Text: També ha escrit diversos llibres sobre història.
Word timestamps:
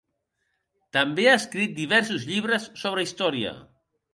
També 0.97 1.27
ha 1.31 1.35
escrit 1.41 1.77
diversos 1.81 2.27
llibres 2.33 2.69
sobre 2.85 3.07
història. 3.09 3.57